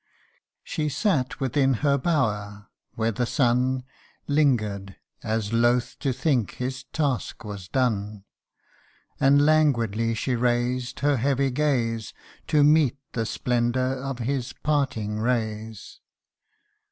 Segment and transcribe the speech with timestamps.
[0.63, 3.83] "She sat within her bower, where the sun
[4.25, 8.23] Linger'd, as loth to think his task was done:
[9.19, 12.15] And languidly she raised her heavy gaze,
[12.47, 15.99] To meet the splendour of his parting rays.